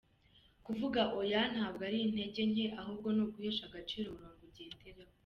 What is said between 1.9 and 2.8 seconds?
intege nke